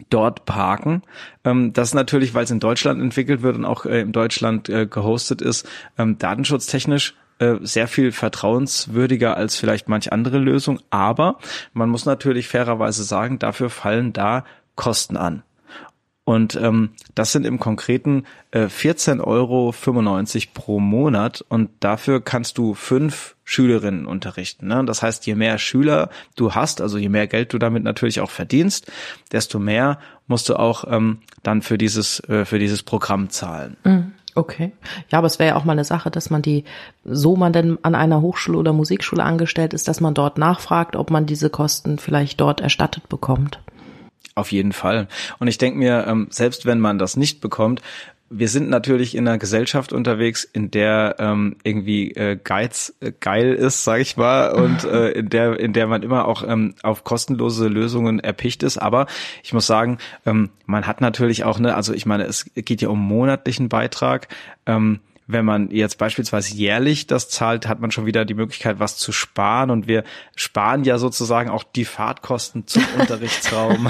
dort 0.09 0.45
parken. 0.45 1.01
Ähm, 1.43 1.73
das 1.73 1.93
natürlich, 1.93 2.33
weil 2.33 2.43
es 2.43 2.51
in 2.51 2.59
Deutschland 2.59 3.01
entwickelt 3.01 3.41
wird 3.41 3.55
und 3.55 3.65
auch 3.65 3.85
äh, 3.85 4.01
in 4.01 4.11
Deutschland 4.11 4.69
äh, 4.69 4.87
gehostet 4.87 5.41
ist, 5.41 5.67
ähm, 5.97 6.17
datenschutztechnisch 6.17 7.15
äh, 7.39 7.55
sehr 7.61 7.87
viel 7.87 8.11
vertrauenswürdiger 8.11 9.35
als 9.35 9.57
vielleicht 9.57 9.89
manch 9.89 10.11
andere 10.11 10.37
Lösung. 10.37 10.79
Aber 10.89 11.39
man 11.73 11.89
muss 11.89 12.05
natürlich 12.05 12.47
fairerweise 12.47 13.03
sagen, 13.03 13.39
dafür 13.39 13.69
fallen 13.69 14.13
da 14.13 14.45
Kosten 14.75 15.17
an. 15.17 15.43
Und 16.25 16.55
ähm, 16.55 16.89
das 17.13 17.31
sind 17.31 17.45
im 17.45 17.59
Konkreten 17.59 18.25
äh, 18.49 18.65
14,95 18.65 19.21
Euro 19.23 19.73
pro 20.55 20.79
Monat 20.79 21.45
und 21.49 21.69
dafür 21.81 22.19
kannst 22.19 22.57
du 22.57 22.73
fünf 22.73 23.35
Schülerinnen 23.43 24.07
unterrichten. 24.07 24.67
Ne? 24.67 24.83
Das 24.85 25.03
heißt, 25.03 25.27
je 25.27 25.35
mehr 25.35 25.59
Schüler 25.59 26.09
du 26.35 26.55
hast, 26.55 26.81
also 26.81 26.97
je 26.97 27.09
mehr 27.09 27.27
Geld 27.27 27.53
du 27.53 27.59
damit 27.59 27.83
natürlich 27.83 28.21
auch 28.21 28.31
verdienst, 28.31 28.91
desto 29.31 29.59
mehr 29.59 29.99
musst 30.25 30.49
du 30.49 30.55
auch 30.55 30.85
ähm, 30.89 31.19
dann 31.43 31.61
für 31.61 31.77
dieses, 31.77 32.21
äh, 32.21 32.43
für 32.43 32.57
dieses 32.57 32.81
Programm 32.81 33.29
zahlen. 33.29 33.77
Mhm. 33.83 34.13
Okay. 34.33 34.73
Ja, 35.09 35.19
aber 35.19 35.27
es 35.27 35.39
wäre 35.39 35.51
ja 35.51 35.55
auch 35.55 35.63
mal 35.63 35.71
eine 35.71 35.85
Sache, 35.85 36.11
dass 36.11 36.29
man 36.29 36.41
die, 36.41 36.65
so 37.05 37.37
man 37.37 37.53
denn 37.53 37.77
an 37.83 37.95
einer 37.95 38.21
Hochschule 38.21 38.57
oder 38.57 38.73
Musikschule 38.73 39.23
angestellt 39.23 39.73
ist, 39.73 39.87
dass 39.87 40.01
man 40.01 40.13
dort 40.13 40.37
nachfragt, 40.37 40.97
ob 40.97 41.09
man 41.09 41.25
diese 41.25 41.49
Kosten 41.49 41.99
vielleicht 41.99 42.41
dort 42.41 42.59
erstattet 42.59 43.07
bekommt. 43.07 43.59
Auf 44.35 44.51
jeden 44.51 44.73
Fall. 44.73 45.07
Und 45.39 45.47
ich 45.47 45.57
denke 45.57 45.79
mir, 45.79 46.05
ähm, 46.07 46.27
selbst 46.29 46.65
wenn 46.65 46.79
man 46.79 46.99
das 46.99 47.15
nicht 47.15 47.39
bekommt, 47.39 47.81
wir 48.29 48.49
sind 48.49 48.69
natürlich 48.69 49.15
in 49.15 49.27
einer 49.27 49.37
Gesellschaft 49.37 49.93
unterwegs, 49.93 50.43
in 50.43 50.71
der 50.71 51.15
ähm, 51.19 51.55
irgendwie 51.63 52.11
äh, 52.11 52.37
Geiz 52.43 52.93
äh, 52.99 53.13
geil 53.17 53.53
ist, 53.53 53.83
sag 53.83 54.01
ich 54.01 54.17
mal, 54.17 54.51
und 54.51 54.83
äh, 54.91 55.11
in 55.11 55.29
der 55.29 55.59
in 55.59 55.73
der 55.73 55.87
man 55.87 56.03
immer 56.03 56.27
auch 56.27 56.43
ähm, 56.45 56.73
auf 56.81 57.03
kostenlose 57.03 57.67
Lösungen 57.67 58.19
erpicht 58.19 58.63
ist. 58.63 58.77
Aber 58.77 59.05
ich 59.43 59.53
muss 59.53 59.67
sagen, 59.67 59.99
ähm, 60.25 60.49
man 60.65 60.87
hat 60.87 61.01
natürlich 61.01 61.43
auch 61.43 61.59
ne, 61.59 61.75
also 61.75 61.93
ich 61.93 62.05
meine, 62.05 62.23
es 62.25 62.45
geht 62.55 62.81
ja 62.81 62.89
um 62.89 62.99
monatlichen 62.99 63.69
Beitrag. 63.69 64.27
Ähm, 64.65 64.99
wenn 65.27 65.43
man 65.43 65.71
jetzt 65.71 65.97
beispielsweise 65.97 66.53
jährlich 66.53 67.07
das 67.07 67.29
zahlt, 67.29 67.67
hat 67.67 67.79
man 67.79 67.89
schon 67.89 68.05
wieder 68.05 68.25
die 68.25 68.35
Möglichkeit, 68.35 68.79
was 68.79 68.97
zu 68.97 69.11
sparen. 69.11 69.71
Und 69.71 69.87
wir 69.87 70.03
sparen 70.35 70.83
ja 70.83 70.99
sozusagen 70.99 71.49
auch 71.49 71.63
die 71.63 71.85
Fahrtkosten 71.85 72.67
zum 72.67 72.83
Unterrichtsraum. 72.99 73.87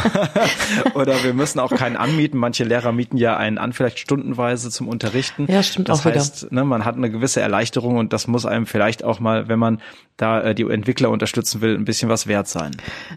Oder 0.93 1.23
wir 1.25 1.33
müssen 1.33 1.59
auch 1.59 1.71
keinen 1.71 1.97
anmieten. 1.97 2.39
Manche 2.39 2.63
Lehrer 2.63 2.93
mieten 2.93 3.17
ja 3.17 3.35
einen 3.35 3.57
an, 3.57 3.73
vielleicht 3.73 3.99
stundenweise 3.99 4.69
zum 4.69 4.87
Unterrichten. 4.87 5.47
Ja, 5.49 5.61
stimmt 5.61 5.89
das 5.89 6.01
auch 6.01 6.05
heißt, 6.05 6.43
wieder. 6.43 6.55
Ne, 6.55 6.63
man 6.63 6.85
hat 6.85 6.95
eine 6.95 7.11
gewisse 7.11 7.41
Erleichterung 7.41 7.97
und 7.97 8.13
das 8.13 8.27
muss 8.27 8.45
einem 8.45 8.65
vielleicht 8.65 9.03
auch 9.03 9.19
mal, 9.19 9.49
wenn 9.49 9.59
man 9.59 9.81
da 10.15 10.41
äh, 10.41 10.55
die 10.55 10.63
Entwickler 10.63 11.09
unterstützen 11.09 11.59
will, 11.59 11.75
ein 11.75 11.83
bisschen 11.83 12.07
was 12.07 12.27
wert 12.27 12.47
sein. 12.47 12.71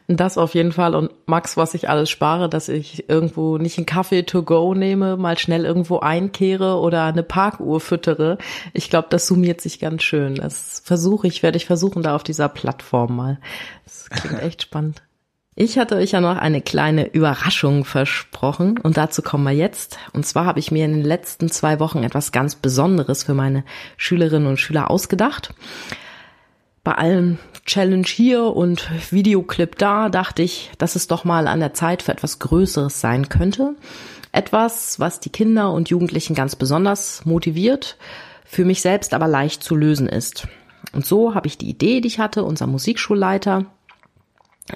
Das 0.08 0.36
auf 0.36 0.54
jeden 0.54 0.72
Fall. 0.72 0.96
Und 0.96 1.12
Max, 1.26 1.56
was 1.56 1.74
ich 1.74 1.88
alles 1.88 2.10
spare, 2.10 2.48
dass 2.48 2.68
ich 2.68 3.08
irgendwo 3.08 3.58
nicht 3.58 3.78
einen 3.78 3.86
Kaffee 3.86 4.24
to 4.24 4.42
go 4.42 4.74
nehme, 4.74 5.16
mal 5.16 5.38
schnell 5.38 5.64
irgendwo 5.64 6.00
einkehre 6.00 6.78
oder 6.80 7.04
eine 7.04 7.22
Parkuhr 7.22 7.78
fütter 7.78 8.07
füttere. 8.08 8.38
Ich 8.72 8.90
glaube, 8.90 9.08
das 9.10 9.26
summiert 9.26 9.60
sich 9.60 9.80
ganz 9.80 10.02
schön. 10.02 10.36
Das 10.36 10.82
versuche 10.84 11.26
ich, 11.26 11.42
werde 11.42 11.56
ich 11.56 11.66
versuchen 11.66 12.02
da 12.02 12.14
auf 12.14 12.22
dieser 12.22 12.48
Plattform 12.48 13.16
mal. 13.16 13.38
Das 13.84 14.08
klingt 14.08 14.42
echt 14.42 14.62
spannend. 14.62 15.02
Ich 15.54 15.76
hatte 15.76 15.96
euch 15.96 16.12
ja 16.12 16.20
noch 16.20 16.36
eine 16.36 16.62
kleine 16.62 17.08
Überraschung 17.08 17.84
versprochen 17.84 18.78
und 18.78 18.96
dazu 18.96 19.22
kommen 19.22 19.42
wir 19.42 19.52
jetzt. 19.52 19.98
Und 20.12 20.24
zwar 20.24 20.46
habe 20.46 20.60
ich 20.60 20.70
mir 20.70 20.84
in 20.84 20.92
den 20.92 21.04
letzten 21.04 21.50
zwei 21.50 21.80
Wochen 21.80 22.04
etwas 22.04 22.30
ganz 22.30 22.54
Besonderes 22.54 23.24
für 23.24 23.34
meine 23.34 23.64
Schülerinnen 23.96 24.48
und 24.48 24.60
Schüler 24.60 24.88
ausgedacht. 24.88 25.52
Bei 26.84 26.92
allem 26.92 27.38
Challenge 27.66 28.06
hier 28.06 28.44
und 28.44 28.88
Videoclip 29.12 29.76
da 29.78 30.08
dachte 30.08 30.42
ich, 30.42 30.70
dass 30.78 30.94
es 30.94 31.08
doch 31.08 31.24
mal 31.24 31.48
an 31.48 31.58
der 31.58 31.74
Zeit 31.74 32.02
für 32.02 32.12
etwas 32.12 32.38
Größeres 32.38 33.00
sein 33.00 33.28
könnte. 33.28 33.74
Etwas, 34.32 35.00
was 35.00 35.20
die 35.20 35.30
Kinder 35.30 35.72
und 35.72 35.90
Jugendlichen 35.90 36.34
ganz 36.34 36.56
besonders 36.56 37.24
motiviert, 37.24 37.96
für 38.44 38.64
mich 38.64 38.80
selbst 38.80 39.14
aber 39.14 39.28
leicht 39.28 39.62
zu 39.62 39.74
lösen 39.74 40.08
ist. 40.08 40.48
Und 40.92 41.04
so 41.04 41.34
habe 41.34 41.46
ich 41.46 41.58
die 41.58 41.68
Idee, 41.68 42.00
die 42.00 42.08
ich 42.08 42.18
hatte, 42.18 42.44
unser 42.44 42.66
Musikschulleiter 42.66 43.66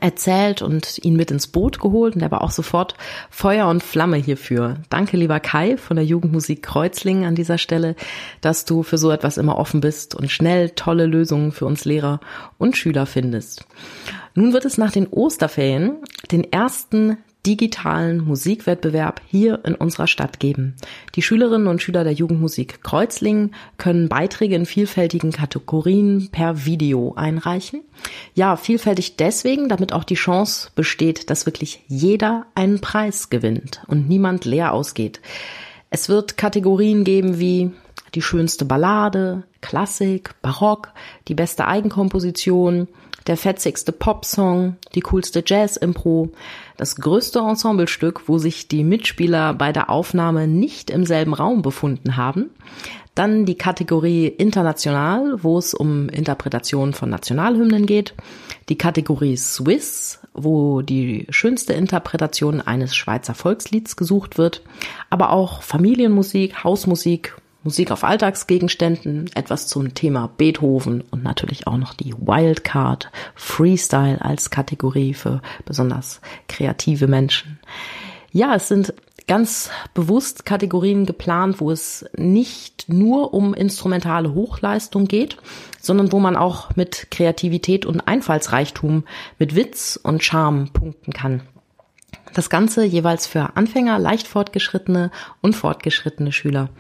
erzählt 0.01 0.63
und 0.63 0.99
ihn 1.05 1.17
mit 1.17 1.31
ins 1.31 1.47
Boot 1.47 1.81
geholt 1.81 2.15
und 2.15 2.23
er 2.23 2.31
war 2.31 2.43
auch 2.43 2.51
sofort 2.51 2.95
Feuer 3.31 3.69
und 3.69 3.83
Flamme 3.83 4.17
hierfür. 4.17 4.77
Danke, 4.89 5.17
lieber 5.17 5.41
Kai 5.41 5.77
von 5.77 5.97
der 5.97 6.05
Jugendmusik 6.05 6.63
Kreuzlingen 6.63 7.25
an 7.25 7.35
dieser 7.35 7.59
Stelle, 7.59 7.95
dass 8.41 8.65
du 8.65 8.83
für 8.83 8.99
so 8.99 9.11
etwas 9.11 9.37
immer 9.37 9.59
offen 9.59 9.81
bist 9.81 10.15
und 10.15 10.31
schnell 10.31 10.71
tolle 10.71 11.07
Lösungen 11.07 11.53
für 11.53 11.67
uns 11.67 11.85
Lehrer 11.85 12.21
und 12.59 12.77
Schüler 12.77 13.07
findest. 13.07 13.67
Nun 14.35 14.53
wird 14.53 14.65
es 14.65 14.79
nach 14.79 14.93
den 14.93 15.09
Osterferien 15.09 15.99
den 16.31 16.51
ersten 16.51 17.19
digitalen 17.47 18.25
Musikwettbewerb 18.25 19.21
hier 19.27 19.65
in 19.65 19.75
unserer 19.75 20.07
Stadt 20.07 20.39
geben. 20.39 20.77
Die 21.17 21.23
Schülerinnen 21.23 21.67
und 21.67 21.83
Schüler 21.83 22.05
der 22.05 22.13
Jugendmusik 22.13 22.83
Kreuzlingen 22.83 23.55
können 23.79 24.09
Beiträge 24.09 24.55
in 24.55 24.67
vielfältigen 24.67 25.33
Kategorien 25.33 26.29
per 26.31 26.65
Video 26.65 27.15
einreichen. 27.17 27.83
Ja, 28.35 28.57
vielfältig 28.57 29.17
deswegen, 29.17 29.69
damit 29.69 29.93
auch 29.93 30.05
die 30.05 30.15
Chance 30.15 30.71
besteht, 30.75 31.31
dass 31.31 31.47
wirklich 31.47 31.83
jeder 31.89 32.47
einen 32.55 32.81
Preis 32.81 33.29
gewinnt 33.29 33.83
und 33.89 34.09
niemand 34.09 34.45
leer 34.45 34.73
ausgeht. 34.73 35.21
Es 35.91 36.09
wird 36.09 36.37
Kategorien 36.37 37.05
geben 37.05 37.39
wie 37.39 37.73
die 38.15 38.23
schönste 38.23 38.65
Ballade, 38.65 39.43
Klassik, 39.61 40.35
Barock, 40.43 40.93
die 41.29 41.35
beste 41.35 41.67
Eigenkomposition, 41.67 42.89
der 43.27 43.37
fetzigste 43.37 43.93
Popsong, 43.93 44.77
die 44.95 45.01
coolste 45.01 45.43
Jazz-Impro, 45.47 46.31
das 46.77 46.97
größte 46.97 47.41
Ensemblestück, 47.41 48.29
wo 48.29 48.39
sich 48.39 48.69
die 48.69 48.85
Mitspieler 48.85 49.55
bei 49.55 49.73
der 49.73 49.91
Aufnahme 49.91 50.47
nicht 50.49 50.91
im 50.91 51.05
selben 51.05 51.35
Raum 51.35 51.63
befunden 51.63 52.17
haben. 52.17 52.51
Dann 53.15 53.45
die 53.45 53.57
Kategorie 53.57 54.27
International, 54.27 55.43
wo 55.43 55.59
es 55.59 55.75
um 55.75 56.09
Interpretation 56.09 56.95
von 56.95 57.11
Nationalhymnen 57.11 57.85
geht. 57.85 58.15
Die 58.71 58.79
Kategorie 58.79 59.37
Swiss, 59.37 60.21
wo 60.33 60.81
die 60.81 61.27
schönste 61.29 61.75
Interpretation 61.75 62.63
eines 62.63 62.97
Schweizer 62.97 63.35
Volkslieds 63.35 63.97
gesucht 63.97 64.39
wird. 64.39 64.63
Aber 65.11 65.31
auch 65.31 65.63
Familienmusik, 65.63 66.65
Hausmusik, 66.65 67.37
Musik 67.65 67.91
auf 67.93 68.03
Alltagsgegenständen, 68.03 69.31
etwas 69.35 69.69
zum 69.69 69.95
Thema 69.95 70.29
Beethoven 70.37 71.03
und 71.11 71.23
natürlich 71.23 71.67
auch 71.67 71.77
noch 71.77 71.95
die 71.95 72.13
Wildcard 72.15 73.11
Freestyle 73.35 74.21
als 74.21 74.51
Kategorie 74.51 75.15
für 75.15 75.43
besonders 75.65 76.21
kreative 76.49 77.07
Menschen. 77.07 77.61
Ja, 78.33 78.57
es 78.57 78.69
sind 78.69 78.95
ganz 79.29 79.71
bewusst 79.95 80.45
Kategorien 80.45 81.07
geplant, 81.07 81.61
wo 81.61 81.71
es 81.71 82.05
nicht 82.17 82.89
nur 82.89 83.33
um 83.33 83.55
instrumentale 83.55 84.35
Hochleistung 84.35 85.07
geht, 85.07 85.37
sondern 85.81 86.13
wo 86.13 86.19
man 86.19 86.37
auch 86.37 86.75
mit 86.77 87.11
Kreativität 87.11 87.87
und 87.87 88.01
Einfallsreichtum, 88.01 89.05
mit 89.39 89.55
Witz 89.55 89.99
und 90.03 90.25
Charme 90.25 90.69
punkten 90.73 91.13
kann. 91.13 91.43
Das 92.35 92.51
Ganze 92.51 92.85
jeweils 92.85 93.27
für 93.27 93.57
Anfänger, 93.57 93.99
leicht 93.99 94.27
fortgeschrittene 94.27 95.11
und 95.41 95.55
fortgeschrittene 95.55 96.33
Schüler. 96.33 96.71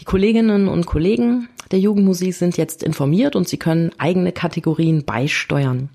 Die 0.00 0.04
Kolleginnen 0.04 0.68
und 0.68 0.86
Kollegen 0.86 1.48
der 1.70 1.80
Jugendmusik 1.80 2.34
sind 2.34 2.56
jetzt 2.56 2.82
informiert 2.82 3.36
und 3.36 3.48
sie 3.48 3.58
können 3.58 3.90
eigene 3.98 4.32
Kategorien 4.32 5.04
beisteuern. 5.04 5.90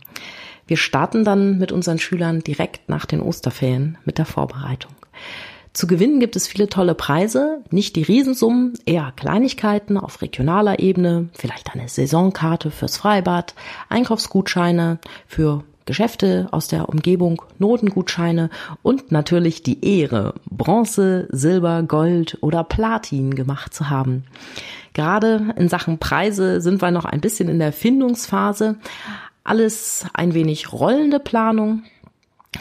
Wir 0.68 0.78
starten 0.78 1.24
dann 1.24 1.58
mit 1.58 1.72
unseren 1.72 2.00
Schülern 2.00 2.40
direkt 2.40 2.90
nach 2.90 3.06
den 3.06 3.22
Osterferien 3.22 3.98
mit 4.06 4.18
der 4.18 4.26
Vorbereitung. 4.26 4.92
Zu 5.74 5.88
gewinnen 5.88 6.20
gibt 6.20 6.36
es 6.36 6.48
viele 6.48 6.70
tolle 6.70 6.94
Preise, 6.94 7.64
nicht 7.72 7.96
die 7.96 8.04
Riesensummen, 8.04 8.74
eher 8.86 9.12
Kleinigkeiten 9.16 9.98
auf 9.98 10.22
regionaler 10.22 10.80
Ebene, 10.80 11.30
vielleicht 11.34 11.74
eine 11.74 11.90
Saisonkarte 11.90 12.70
fürs 12.70 12.98
Freibad, 12.98 13.56
Einkaufsgutscheine 13.90 15.00
für 15.26 15.64
Geschäfte 15.86 16.48
aus 16.52 16.68
der 16.68 16.90
Umgebung, 16.90 17.42
Notengutscheine 17.60 18.50
und 18.82 19.12
natürlich 19.12 19.64
die 19.64 19.84
Ehre, 19.86 20.36
Bronze, 20.50 21.28
Silber, 21.32 21.84
Gold 21.84 22.38
oder 22.42 22.64
Platin 22.64 23.36
gemacht 23.36 23.74
zu 23.74 23.90
haben. 23.90 24.24
Gerade 24.94 25.54
in 25.58 25.70
Sachen 25.70 25.98
Preise 25.98 26.62
sind 26.62 26.82
wir 26.82 26.92
noch 26.92 27.06
ein 27.06 27.22
bisschen 27.22 27.50
in 27.50 27.60
der 27.60 27.74
Findungsphase. 27.74 28.78
Alles 29.44 30.06
ein 30.14 30.34
wenig 30.34 30.72
rollende 30.72 31.20
Planung, 31.20 31.84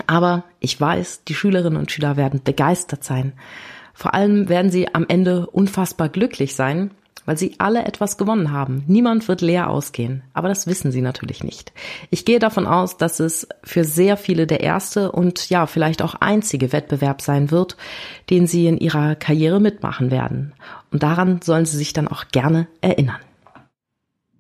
aber 0.06 0.44
ich 0.58 0.80
weiß, 0.80 1.24
die 1.24 1.34
Schülerinnen 1.34 1.78
und 1.78 1.90
Schüler 1.92 2.16
werden 2.16 2.40
begeistert 2.42 3.04
sein. 3.04 3.34
Vor 3.94 4.14
allem 4.14 4.48
werden 4.48 4.70
sie 4.70 4.92
am 4.94 5.04
Ende 5.06 5.46
unfassbar 5.46 6.08
glücklich 6.08 6.56
sein, 6.56 6.90
weil 7.24 7.38
sie 7.38 7.54
alle 7.58 7.84
etwas 7.84 8.16
gewonnen 8.16 8.52
haben. 8.52 8.84
Niemand 8.86 9.28
wird 9.28 9.40
leer 9.40 9.70
ausgehen, 9.70 10.22
aber 10.32 10.48
das 10.48 10.66
wissen 10.66 10.92
sie 10.92 11.02
natürlich 11.02 11.44
nicht. 11.44 11.72
Ich 12.10 12.24
gehe 12.24 12.38
davon 12.38 12.66
aus, 12.66 12.96
dass 12.96 13.20
es 13.20 13.48
für 13.62 13.84
sehr 13.84 14.16
viele 14.16 14.46
der 14.46 14.60
erste 14.60 15.12
und 15.12 15.48
ja, 15.50 15.66
vielleicht 15.66 16.02
auch 16.02 16.14
einzige 16.16 16.72
Wettbewerb 16.72 17.22
sein 17.22 17.50
wird, 17.50 17.76
den 18.30 18.46
sie 18.46 18.66
in 18.66 18.78
ihrer 18.78 19.14
Karriere 19.14 19.60
mitmachen 19.60 20.10
werden. 20.10 20.52
Und 20.90 21.02
daran 21.02 21.40
sollen 21.42 21.66
sie 21.66 21.76
sich 21.76 21.92
dann 21.92 22.08
auch 22.08 22.28
gerne 22.28 22.66
erinnern. 22.80 23.20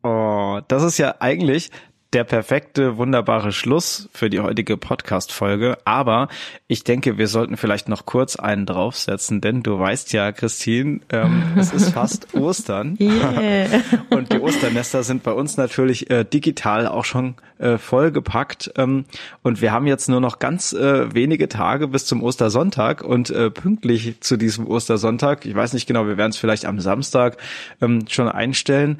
Oh, 0.02 0.60
das 0.66 0.82
ist 0.82 0.98
ja 0.98 1.14
eigentlich 1.20 1.70
der 2.12 2.24
perfekte, 2.24 2.98
wunderbare 2.98 3.52
Schluss 3.52 4.08
für 4.12 4.28
die 4.28 4.40
heutige 4.40 4.76
Podcast-Folge. 4.76 5.78
Aber 5.84 6.28
ich 6.68 6.84
denke, 6.84 7.16
wir 7.16 7.26
sollten 7.26 7.56
vielleicht 7.56 7.88
noch 7.88 8.04
kurz 8.04 8.36
einen 8.36 8.66
draufsetzen, 8.66 9.40
denn 9.40 9.62
du 9.62 9.78
weißt 9.78 10.12
ja, 10.12 10.30
Christine, 10.32 11.00
ähm, 11.10 11.42
es 11.56 11.72
ist 11.72 11.90
fast 11.94 12.34
Ostern. 12.34 12.98
Yeah. 13.00 13.82
Und 14.10 14.32
die 14.32 14.40
Osternester 14.40 15.02
sind 15.02 15.22
bei 15.22 15.32
uns 15.32 15.56
natürlich 15.56 16.10
äh, 16.10 16.24
digital 16.24 16.86
auch 16.86 17.06
schon 17.06 17.36
äh, 17.58 17.78
vollgepackt. 17.78 18.72
Ähm, 18.76 19.06
und 19.42 19.62
wir 19.62 19.72
haben 19.72 19.86
jetzt 19.86 20.08
nur 20.08 20.20
noch 20.20 20.38
ganz 20.38 20.74
äh, 20.74 21.14
wenige 21.14 21.48
Tage 21.48 21.88
bis 21.88 22.04
zum 22.04 22.22
Ostersonntag 22.22 23.02
und 23.02 23.30
äh, 23.30 23.50
pünktlich 23.50 24.20
zu 24.20 24.36
diesem 24.36 24.66
Ostersonntag, 24.66 25.46
ich 25.46 25.54
weiß 25.54 25.72
nicht 25.72 25.86
genau, 25.86 26.06
wir 26.06 26.18
werden 26.18 26.30
es 26.30 26.36
vielleicht 26.36 26.66
am 26.66 26.80
Samstag 26.80 27.38
ähm, 27.80 28.04
schon 28.08 28.28
einstellen, 28.28 28.98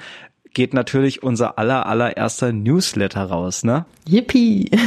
geht 0.54 0.74
natürlich 0.74 1.22
unser 1.22 1.58
aller 1.58 1.86
allererster 1.86 2.52
Newsletter 2.52 3.24
raus, 3.24 3.64
ne? 3.64 3.84
Yippie! 4.08 4.70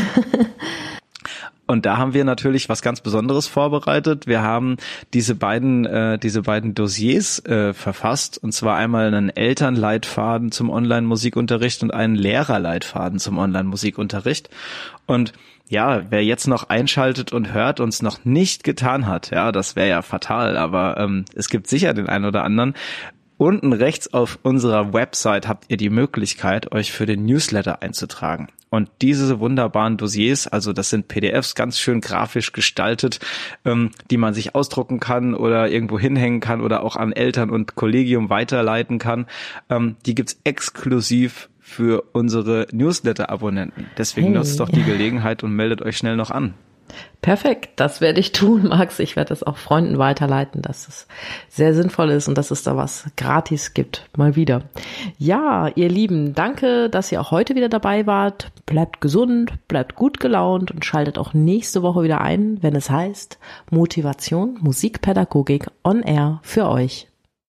Und 1.67 1.85
da 1.87 1.97
haben 1.97 2.13
wir 2.13 2.25
natürlich 2.25 2.69
was 2.69 2.83
ganz 2.83 3.01
Besonderes 3.01 3.47
vorbereitet. 3.47 4.27
Wir 4.27 4.43
haben 4.43 4.77
diese 5.13 5.33
beiden, 5.33 5.85
äh, 5.85 6.19
diese 6.19 6.43
beiden 6.43 6.75
Dossiers 6.75 7.43
äh, 7.45 7.73
verfasst. 7.73 8.37
Und 8.37 8.51
zwar 8.51 8.77
einmal 8.77 9.07
einen 9.07 9.29
Elternleitfaden 9.29 10.51
zum 10.51 10.69
Online-Musikunterricht 10.69 11.81
und 11.81 11.91
einen 11.91 12.15
Lehrerleitfaden 12.15 13.17
zum 13.17 13.39
Online-Musikunterricht. 13.39 14.49
Und 15.07 15.33
ja, 15.67 16.03
wer 16.11 16.23
jetzt 16.23 16.47
noch 16.47 16.69
einschaltet 16.69 17.33
und 17.33 17.51
hört 17.51 17.79
und 17.79 17.89
es 17.89 18.03
noch 18.03 18.23
nicht 18.23 18.63
getan 18.63 19.07
hat, 19.07 19.31
ja, 19.31 19.51
das 19.51 19.75
wäre 19.75 19.89
ja 19.89 20.01
fatal, 20.03 20.57
aber 20.57 20.97
ähm, 20.97 21.25
es 21.33 21.49
gibt 21.49 21.65
sicher 21.65 21.95
den 21.95 22.07
einen 22.07 22.25
oder 22.25 22.43
anderen, 22.43 22.75
Unten 23.37 23.73
rechts 23.73 24.13
auf 24.13 24.39
unserer 24.43 24.93
Website 24.93 25.47
habt 25.47 25.65
ihr 25.67 25.75
die 25.75 25.89
Möglichkeit, 25.89 26.71
euch 26.71 26.93
für 26.93 27.05
den 27.05 27.25
Newsletter 27.25 27.81
einzutragen. 27.81 28.47
Und 28.69 28.89
diese 29.01 29.39
wunderbaren 29.39 29.97
Dossiers, 29.97 30.47
also 30.47 30.73
das 30.73 30.89
sind 30.89 31.07
PDFs 31.07 31.55
ganz 31.55 31.79
schön 31.79 32.01
grafisch 32.01 32.51
gestaltet, 32.51 33.19
ähm, 33.63 33.91
die 34.09 34.17
man 34.17 34.33
sich 34.33 34.55
ausdrucken 34.55 34.99
kann 34.99 35.33
oder 35.33 35.69
irgendwo 35.69 35.99
hinhängen 35.99 36.39
kann 36.39 36.61
oder 36.61 36.83
auch 36.83 36.95
an 36.95 37.11
Eltern 37.11 37.49
und 37.49 37.75
Kollegium 37.75 38.29
weiterleiten 38.29 38.99
kann. 38.99 39.27
Ähm, 39.69 39.97
die 40.05 40.15
gibt's 40.15 40.39
exklusiv 40.43 41.49
für 41.59 42.03
unsere 42.13 42.67
Newsletter-Abonnenten. 42.71 43.87
Deswegen 43.97 44.27
hey. 44.27 44.35
nutzt 44.35 44.59
doch 44.59 44.69
die 44.69 44.83
Gelegenheit 44.83 45.43
und 45.43 45.55
meldet 45.55 45.81
euch 45.81 45.97
schnell 45.97 46.15
noch 46.15 46.31
an. 46.31 46.53
Perfekt, 47.21 47.79
das 47.79 48.01
werde 48.01 48.19
ich 48.19 48.33
tun, 48.33 48.67
Max. 48.69 48.99
Ich 48.99 49.15
werde 49.15 49.33
es 49.33 49.41
auch 49.41 49.57
Freunden 49.57 49.97
weiterleiten, 49.97 50.61
dass 50.61 50.87
es 50.87 51.07
sehr 51.49 51.73
sinnvoll 51.73 52.11
ist 52.11 52.27
und 52.27 52.37
dass 52.37 52.51
es 52.51 52.63
da 52.63 52.77
was 52.77 53.05
gratis 53.17 53.73
gibt. 53.73 54.07
Mal 54.15 54.35
wieder. 54.35 54.63
Ja, 55.17 55.67
ihr 55.69 55.89
Lieben, 55.89 56.35
danke, 56.35 56.89
dass 56.89 57.11
ihr 57.11 57.19
auch 57.19 57.31
heute 57.31 57.55
wieder 57.55 57.69
dabei 57.69 58.05
wart. 58.05 58.51
Bleibt 58.65 59.01
gesund, 59.01 59.53
bleibt 59.67 59.95
gut 59.95 60.19
gelaunt 60.19 60.71
und 60.71 60.85
schaltet 60.85 61.17
auch 61.17 61.33
nächste 61.33 61.81
Woche 61.81 62.03
wieder 62.03 62.21
ein, 62.21 62.59
wenn 62.61 62.75
es 62.75 62.89
heißt 62.89 63.39
Motivation, 63.71 64.57
Musikpädagogik 64.61 65.67
on 65.83 66.03
Air 66.03 66.39
für 66.43 66.69
euch. 66.69 67.07